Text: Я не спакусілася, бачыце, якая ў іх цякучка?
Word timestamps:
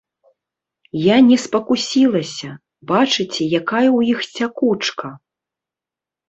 Я 0.99 1.17
не 1.27 1.35
спакусілася, 1.43 2.49
бачыце, 2.93 3.41
якая 3.59 3.85
ў 3.97 4.15
іх 4.15 4.19
цякучка? 4.37 5.07